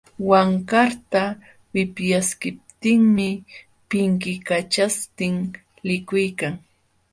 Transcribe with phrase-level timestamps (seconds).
[0.29, 1.23] Wankarta
[1.73, 3.29] wipyaśhtinmi
[3.89, 5.35] pinkikaćhaśhtin
[5.87, 6.53] likuykan.